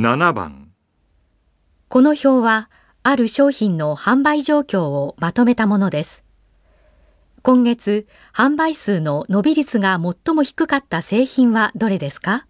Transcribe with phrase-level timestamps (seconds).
[0.00, 0.70] 7番
[1.88, 2.70] この表は、
[3.02, 6.22] ある商品の販売状況をまとめたものです。
[7.42, 12.46] 今月、販売数の伸び率が最も低かった製品はどれですか？